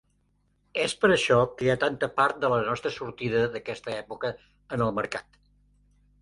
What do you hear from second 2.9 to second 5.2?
sortida d'aquesta època en el